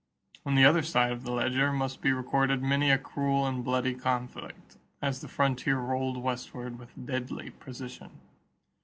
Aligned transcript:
On 0.47 0.55
the 0.55 0.65
other 0.65 0.81
side 0.81 1.11
of 1.11 1.21
the 1.25 1.31
ledger 1.31 1.71
must 1.71 2.01
be 2.01 2.11
recorded 2.11 2.63
many 2.63 2.89
a 2.89 2.97
cruel 2.97 3.45
and 3.45 3.63
bloody 3.63 3.93
conflict 3.93 4.77
as 4.99 5.21
the 5.21 5.27
frontier 5.27 5.77
rolled 5.77 6.17
westward 6.23 6.79
with 6.79 7.05
deadly 7.05 7.51
precision. 7.51 8.09